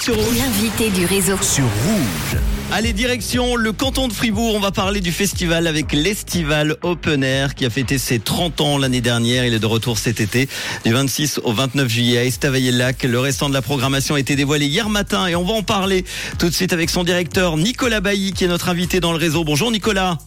[0.00, 0.36] sur Rouge.
[0.38, 1.36] L'invité du réseau.
[1.42, 2.40] Sur Rouge.
[2.70, 4.54] Allez, direction le canton de Fribourg.
[4.54, 8.78] On va parler du festival avec l'Estival Open Air qui a fêté ses 30 ans
[8.78, 9.44] l'année dernière.
[9.44, 10.48] Il est de retour cet été,
[10.84, 13.02] du 26 au 29 juillet à Estavayer-le-Lac.
[13.02, 16.04] Le restant de la programmation a été dévoilé hier matin et on va en parler
[16.38, 19.44] tout de suite avec son directeur Nicolas Bailly qui est notre invité dans le réseau.
[19.44, 20.18] Bonjour Nicolas.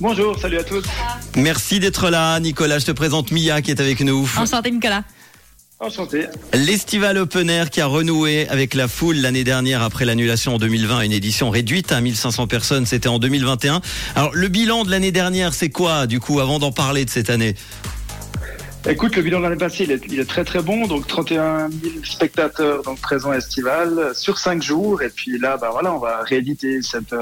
[0.00, 0.84] Bonjour, salut à tous.
[1.36, 2.78] Merci d'être là, Nicolas.
[2.78, 4.30] Je te présente Mia qui est avec nous.
[4.36, 5.04] Enchanté, Nicolas.
[5.80, 6.26] Enchanté.
[6.52, 11.00] L'Estival Open Air qui a renoué avec la foule l'année dernière après l'annulation en 2020,
[11.00, 13.80] une édition réduite à 1500 personnes, c'était en 2021.
[14.14, 17.28] Alors le bilan de l'année dernière, c'est quoi du coup avant d'en parler de cette
[17.28, 17.54] année?
[18.88, 20.86] Écoute, le bilan de l'année passée, il est, il est, très très bon.
[20.86, 25.02] Donc 31 000 spectateurs donc présents à Estival sur 5 jours.
[25.02, 27.14] Et puis là, bah voilà, on va rééditer cette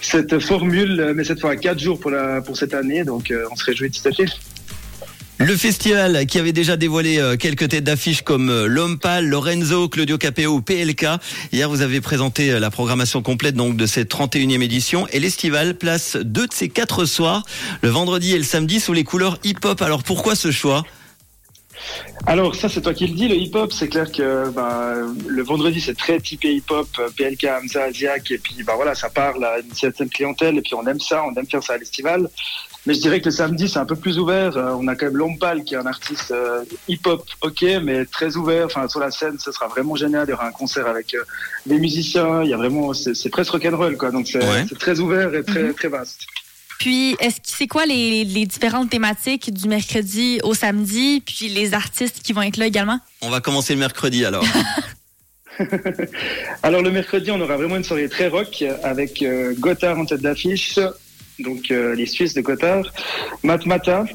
[0.00, 3.04] cette formule, mais cette fois à 4 jours pour la pour cette année.
[3.04, 4.26] Donc euh, on se réjouit de cet effet.
[5.40, 10.18] Le festival qui avait déjà dévoilé euh, quelques têtes d'affiche comme euh, L'Homme Lorenzo, Claudio
[10.18, 11.06] Capeo ou PLK.
[11.50, 16.16] Hier, vous avez présenté la programmation complète donc de cette 31e édition et l'Estival place
[16.16, 17.46] deux de ces quatre soirs,
[17.80, 19.80] le vendredi et le samedi, sous les couleurs hip-hop.
[19.80, 20.84] Alors pourquoi ce choix?
[22.26, 24.92] Alors ça c'est toi qui le dis, le hip-hop, c'est clair que bah,
[25.26, 29.42] le vendredi c'est très typé hip-hop, PLK, Hamza, Asiak, et puis bah voilà, ça parle
[29.42, 32.28] à une certaine clientèle, et puis on aime ça, on aime faire ça à l'estival.
[32.86, 34.56] Mais je dirais que le samedi c'est un peu plus ouvert.
[34.56, 38.66] On a quand même Lompal qui est un artiste euh, hip-hop, ok, mais très ouvert.
[38.66, 40.26] Enfin sur la scène, ce sera vraiment génial.
[40.26, 41.22] Il y aura un concert avec euh,
[41.66, 42.42] des musiciens.
[42.42, 44.10] Il y a vraiment, c'est presque rock'n'roll quoi.
[44.10, 44.64] Donc c'est ouais.
[44.78, 46.22] très ouvert et très très vaste.
[46.78, 51.74] Puis, est-ce que c'est quoi les, les, différentes thématiques du mercredi au samedi, puis les
[51.74, 52.98] artistes qui vont être là également?
[53.20, 54.42] On va commencer le mercredi alors.
[56.62, 60.22] alors le mercredi, on aura vraiment une soirée très rock avec euh, Gotthard en tête
[60.22, 60.78] d'affiche,
[61.40, 62.86] donc euh, les Suisses de Gotthard,
[63.42, 64.06] Matmata, mm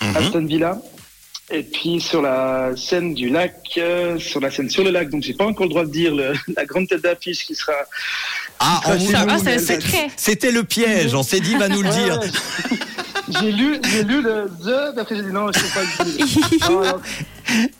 [0.00, 0.16] -hmm.
[0.18, 0.80] Aston Villa.
[1.50, 5.22] Et puis sur la scène du lac, euh, sur la scène sur le lac, donc
[5.22, 7.72] j'ai pas encore le droit de dire le, la grande tête d'affiche qui sera.
[8.60, 10.08] Ah, ah c'est secret.
[10.16, 11.14] C'était le piège.
[11.14, 12.20] On s'est dit, va nous le dire.
[13.40, 17.00] j'ai lu, j'ai lu le the, j'ai dit non, je peux pas le non.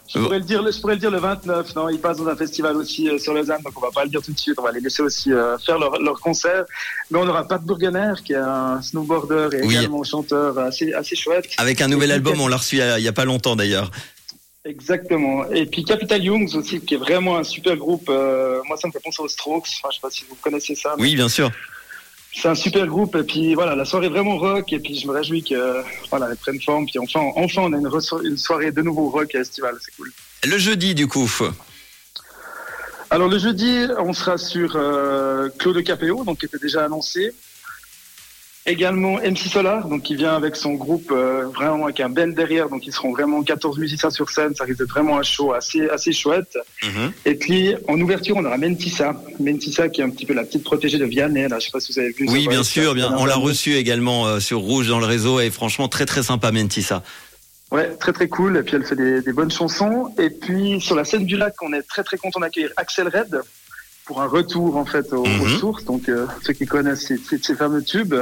[0.08, 1.74] Je pourrais, le dire, je pourrais le dire le 29.
[1.76, 4.10] Non, ils passent dans un festival aussi euh, sur Lausanne, donc on va pas le
[4.10, 4.58] dire tout de suite.
[4.58, 6.64] On va les laisser aussi euh, faire leur, leur, concert.
[7.10, 9.76] Mais on aura Pat Burgener, qui est un snowboarder et oui.
[9.76, 11.46] également chanteur assez, assez chouette.
[11.58, 13.90] Avec un nouvel et album, on l'a reçu il y a pas longtemps d'ailleurs.
[14.68, 15.48] Exactement.
[15.50, 18.08] Et puis Capital Youngs aussi, qui est vraiment un super groupe.
[18.10, 19.68] Euh, moi, ça me fait penser aux Strokes.
[19.78, 20.94] Enfin, je sais pas si vous connaissez ça.
[20.98, 21.50] Oui, bien sûr.
[22.34, 25.06] C'est un super groupe et puis voilà la soirée est vraiment rock et puis je
[25.06, 27.91] me réjouis que voilà elle prenne forme puis enfin enfin on a une,
[28.25, 30.12] une soirée de nouveau rock à Estival c'est cool.
[30.47, 31.28] Le jeudi du coup.
[33.11, 37.34] Alors le jeudi on sera sur euh, Claude Capéo donc qui était déjà annoncé.
[38.68, 42.68] Également MC Solar, donc qui vient avec son groupe euh, vraiment avec un band derrière,
[42.68, 45.88] donc ils seront vraiment 14 musiciens sur scène, ça risque d'être vraiment un show assez
[45.88, 46.54] assez chouette.
[46.82, 47.10] Mm -hmm.
[47.30, 49.08] Et puis en ouverture, on aura Mentissa,
[49.40, 51.80] Mentissa qui est un petit peu la petite protégée de Vianney, là, je sais pas
[51.80, 52.26] si vous avez vu.
[52.28, 53.08] Oui, bien sûr, bien.
[53.22, 56.48] On l'a reçu également euh, sur Rouge dans le réseau et franchement très très sympa
[56.52, 57.02] Mentissa.
[57.70, 58.52] Ouais, très très cool.
[58.58, 59.98] Et puis elle fait des, des bonnes chansons.
[60.24, 63.32] Et puis sur la scène du lac, on est très très content d'accueillir Axel Red
[64.08, 65.84] pour un retour en fait aux, aux sources.
[65.84, 68.14] Donc euh, ceux qui connaissent ces, ces, ces, fameux tubes.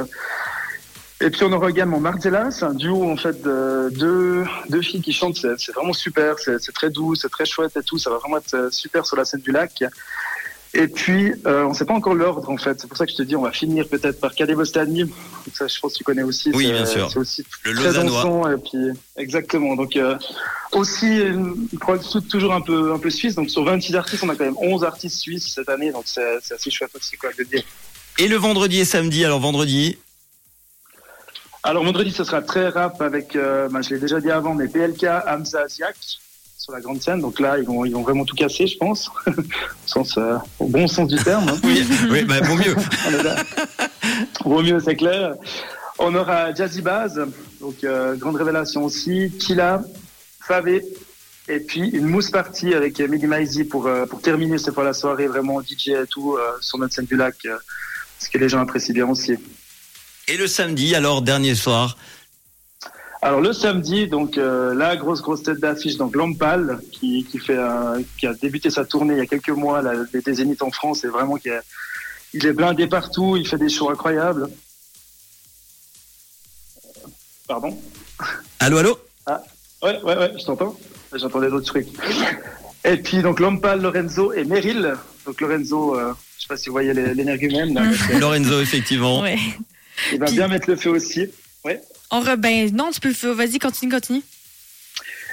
[1.21, 5.01] Et puis on aura également Marzella, c'est un duo en fait de deux, deux filles
[5.01, 5.37] qui chantent.
[5.37, 7.99] C'est vraiment super, c'est très doux, c'est très chouette et tout.
[7.99, 9.85] Ça va vraiment être super sur la scène du lac.
[10.75, 12.81] Et puis, euh, on ne sait pas encore l'ordre en fait.
[12.81, 15.11] C'est pour ça que je te dis, on va finir peut-être par Cadet Bostani.
[15.55, 16.51] Ça, je pense que tu connais aussi.
[16.55, 17.11] Oui, bien sûr.
[17.11, 18.53] C'est aussi le Lausannois.
[18.53, 19.75] Et puis, exactement.
[19.75, 20.17] Donc, euh,
[20.73, 21.69] aussi, une,
[22.29, 23.35] toujours un peu, un peu suisse.
[23.35, 25.93] Donc, sur 26 artistes, on a quand même 11 artistes suisses cette année.
[25.93, 27.63] Donc, c'est assez chouette aussi, quoi, de dire.
[28.19, 29.99] Et le vendredi et samedi, alors vendredi?
[31.63, 34.69] Alors vendredi, ce sera très rap avec, euh, bah, je l'ai déjà dit avant, mais
[34.69, 35.97] PLK, Hamza, Asiak
[36.67, 37.21] sur la grande scène.
[37.21, 39.33] Donc là, ils vont, ils vont vraiment tout casser, je pense, au,
[39.87, 41.49] sens, euh, au bon sens du terme.
[41.49, 41.59] Hein.
[41.63, 42.75] oui, oui bah, vaut mieux.
[44.45, 45.35] vaut mieux, c'est clair.
[46.01, 47.21] On aura Jazzy Baz,
[47.61, 49.81] donc euh, grande révélation aussi, Kila,
[50.41, 50.85] Favé,
[51.49, 54.93] et puis une mousse party avec Midi Maizy pour, euh, pour terminer cette fois la
[54.93, 57.37] soirée, vraiment DJ et tout, euh, sur notre scène du lac,
[58.19, 59.37] ce que les gens apprécient bien aussi.
[60.27, 61.97] Et le samedi, alors, dernier soir
[63.27, 67.59] alors le samedi, donc euh, la grosse grosse tête d'affiche, donc Lampal, qui, qui fait
[67.59, 70.71] un, qui a débuté sa tournée il y a quelques mois, là, des Zénith en
[70.71, 71.61] France, et vraiment qui est,
[72.35, 74.49] il est blindé partout, il fait des shows incroyables.
[77.49, 77.77] Pardon?
[78.61, 78.99] Allô, allô?
[79.27, 79.43] Ah,
[79.83, 80.79] ouais, ouais, ouais, je t'entends.
[81.13, 81.89] J'entendais d'autres trucs.
[82.85, 84.95] Et puis donc Lampal, Lorenzo et Meryl.
[85.25, 87.93] Donc Lorenzo, euh, je sais pas si vous voyez l'énergumène.
[88.21, 89.21] Lorenzo, effectivement.
[89.23, 89.39] Ouais.
[90.13, 90.37] Il va Puis...
[90.37, 91.29] bien mettre le feu aussi.
[91.67, 91.81] Ouais.
[92.13, 92.37] Re...
[92.37, 94.23] ben, non, tu peux, vas-y, continue, continue.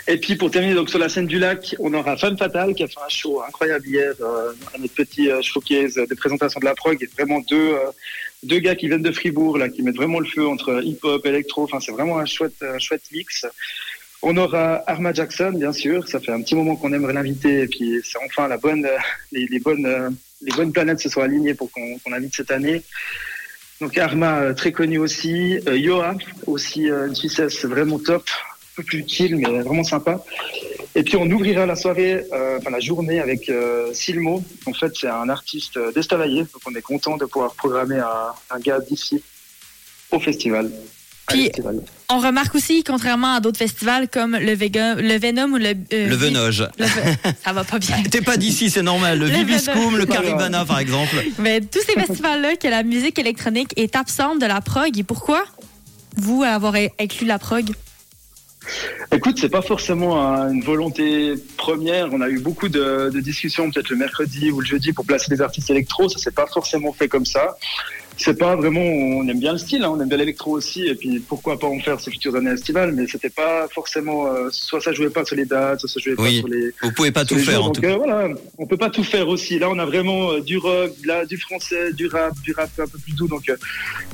[0.08, 2.84] Et puis pour terminer donc sur la scène du lac, on aura Femme Fatale qui
[2.84, 6.66] a fait un show incroyable hier, euh, à notre petit euh, showcase de présentation de
[6.66, 7.02] la prog.
[7.02, 7.92] Et vraiment deux euh,
[8.42, 11.64] deux gars qui viennent de Fribourg là, qui mettent vraiment le feu entre hip-hop, électro.
[11.64, 13.46] Enfin, c'est vraiment un chouette un chouette mix.
[14.24, 16.08] On aura Arma Jackson, bien sûr.
[16.08, 18.88] Ça fait un petit moment qu'on aimerait l'inviter, et puis c'est enfin la bonne,
[19.32, 22.82] les, les bonnes, les bonnes planètes se sont alignées pour qu'on qu'on l'invite cette année.
[23.84, 25.60] Donc Arma, très connu aussi.
[25.68, 26.16] Euh, Yoa,
[26.48, 28.24] aussi une Suissesse vraiment top
[28.78, 30.24] peu plus chill, mais vraiment sympa.
[30.96, 34.42] Et puis on ouvrira la soirée, euh, enfin la journée avec euh, Silmo.
[34.66, 38.60] En fait, c'est un artiste d'Estavayer, donc on est content de pouvoir programmer un, un
[38.60, 39.22] gars d'ici
[40.12, 40.72] au festival.
[41.28, 41.52] Puis,
[42.10, 45.74] on remarque aussi, contrairement à d'autres festivals comme le, Vega, le Venom ou le...
[45.94, 46.68] Euh, le Venoge.
[46.78, 46.86] Le,
[47.44, 48.04] ça va pas bien.
[48.04, 49.20] T'es pas d'ici, c'est normal.
[49.20, 51.16] Le, le Viviscum, le Caribana, par exemple.
[51.40, 54.98] Mais tous ces festivals-là, que la musique électronique est absente de la prog.
[54.98, 55.46] Et pourquoi
[56.18, 57.72] vous avoir inclus la prog?
[59.12, 60.18] Écoute, c'est pas forcément
[60.50, 62.10] une volonté première.
[62.14, 65.30] On a eu beaucoup de, de discussions, peut-être le mercredi ou le jeudi, pour placer
[65.34, 66.10] des artistes électro.
[66.10, 67.58] Ça s'est pas forcément fait comme ça.
[68.16, 68.80] C'est pas vraiment.
[68.80, 71.66] On aime bien le style, hein, on aime bien l'électro aussi, et puis pourquoi pas
[71.66, 72.92] en faire ces futures années estivales?
[72.92, 74.28] Mais c'était pas forcément.
[74.28, 76.72] Euh, soit ça jouait pas sur les dates, soit ça jouait oui, pas sur les.
[76.84, 77.56] Vous pouvez pas tout faire.
[77.56, 77.64] Jours.
[77.64, 77.88] En Donc, tout cas.
[77.90, 79.58] Euh, voilà, on peut pas tout faire aussi.
[79.58, 82.88] Là, on a vraiment euh, du rock, là, du français, du rap, du rap un
[82.88, 83.28] peu plus doux.
[83.28, 83.58] Donc, euh,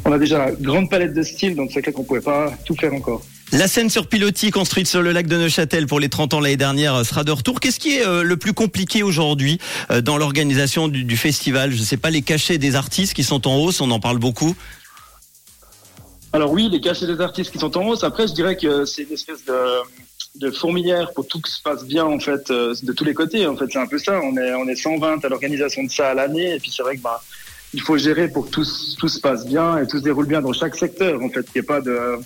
[0.06, 1.56] on a déjà une grande palette de styles.
[1.56, 3.22] Donc, c'est clair qu'on pouvait pas tout faire encore.
[3.52, 6.56] La scène sur pilotis construite sur le lac de Neuchâtel pour les 30 ans l'année
[6.56, 7.60] dernière sera de retour.
[7.60, 9.58] Qu'est-ce qui est euh, le plus compliqué aujourd'hui
[9.90, 11.72] euh, dans l'organisation du, festival?
[11.72, 14.20] Je ne sais pas, les cachets des artistes qui sont en hausse, on en parle
[14.20, 14.56] beaucoup.
[16.32, 18.04] Alors oui, les cachets des artistes qui sont en hausse.
[18.04, 22.06] Après, je dirais que c'est une espèce de, fourmilière pour tout que se passe bien
[22.06, 23.48] en fait euh, de tous les côtés.
[23.48, 24.20] En fait, c'est un peu ça.
[24.22, 26.98] On est on est 120 à l'organisation de ça à l'année, et puis c'est vrai
[26.98, 27.20] que bah
[27.74, 28.66] il faut gérer pour que tout,
[29.00, 31.22] tout se passe bien et tout se déroule bien dans chaque secteur.
[31.22, 32.20] En fait, qu'il n'y ait pas de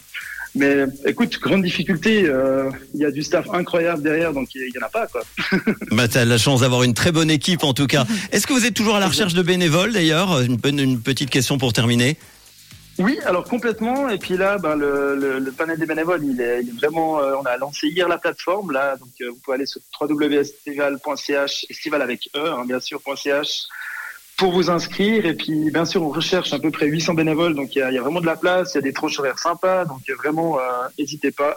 [0.55, 4.83] mais écoute, grande difficulté, euh, il y a du staff incroyable derrière, donc il n'y
[4.83, 5.07] en a pas.
[5.07, 5.21] quoi.
[5.91, 8.05] bah, tu as la chance d'avoir une très bonne équipe en tout cas.
[8.31, 10.41] Est-ce que vous êtes toujours à la recherche de bénévoles d'ailleurs?
[10.41, 12.17] Une, une petite question pour terminer.
[12.99, 14.07] Oui, alors complètement.
[14.09, 17.19] Et puis là, ben, le, le, le, panel des bénévoles, il est, il est vraiment.
[17.19, 21.65] Euh, on a lancé hier la plateforme là, donc euh, vous pouvez aller sur www.estival.ch,
[21.69, 23.67] estival avec e, hein, bien sûr .ch
[24.43, 25.25] pour vous inscrire.
[25.25, 27.55] Et puis, bien sûr, on recherche à peu près 800 bénévoles.
[27.55, 28.73] Donc, il y a, vraiment de la place.
[28.73, 29.85] Il y a des tranches horaires sympas.
[29.85, 30.57] Donc, vraiment,
[30.99, 31.55] n'hésitez euh, pas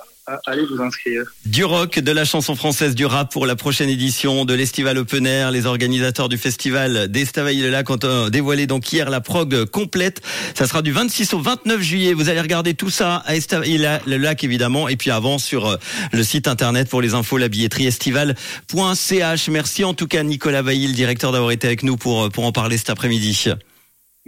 [1.45, 5.25] Du rock, de la chanson française, du rap pour la prochaine édition de l'Estival Open
[5.27, 5.53] Air.
[5.53, 10.23] Les organisateurs du festival d'Estavayer-le-Lac ont dévoilé donc hier la prog complète.
[10.55, 12.13] Ça sera du 26 au 29 juillet.
[12.13, 14.89] Vous allez regarder tout ça à Estavayer-le-Lac, évidemment.
[14.89, 15.79] Et puis avant, sur
[16.13, 19.49] le site internet pour les infos, la billetterie estival.ch.
[19.49, 22.53] Merci en tout cas, Nicolas Bailly, le directeur, d'avoir été avec nous pour, pour en
[22.53, 23.53] parler cet après-midi.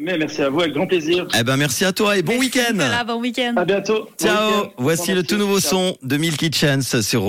[0.00, 1.26] Mais merci à vous, avec grand plaisir.
[1.36, 2.78] Eh ben merci à toi et bon week-end.
[3.04, 3.54] Bon week-end.
[3.56, 4.08] À bientôt.
[4.16, 4.62] Ciao.
[4.62, 7.24] Bon Voici le tout nouveau son de Milky Chance sur